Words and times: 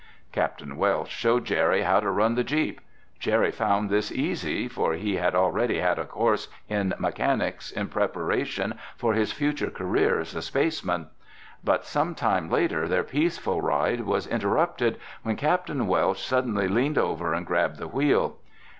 Capt. 0.31 0.65
Welsh 0.65 1.11
showed 1.13 1.45
Jerry 1.45 1.83
how 1.83 1.99
to 1.99 2.09
run 2.09 2.33
the 2.33 2.43
jeep. 2.43 2.81
Jerry 3.19 3.51
found 3.51 3.91
this 3.91 4.11
easy 4.11 4.67
for 4.67 4.93
he 4.93 5.17
had 5.17 5.35
already 5.35 5.77
had 5.77 5.99
a 5.99 6.05
course 6.05 6.47
in 6.67 6.95
mechanics 6.97 7.69
in 7.69 7.87
preparation 7.87 8.73
for 8.97 9.13
his 9.13 9.31
future 9.31 9.69
career 9.69 10.19
as 10.19 10.33
a 10.33 10.41
space 10.41 10.83
man. 10.83 11.05
But 11.63 11.85
sometime 11.85 12.49
later 12.49 12.87
their 12.87 13.03
peaceful 13.03 13.61
ride 13.61 14.01
was 14.01 14.25
interrupted 14.25 14.97
when 15.21 15.35
Capt. 15.35 15.69
Welsh 15.69 16.25
suddenly 16.25 16.67
leaned 16.67 16.97
over 16.97 17.35
and 17.35 17.45
grabbed 17.45 17.77
the 17.77 17.87
wheel. 17.87 18.37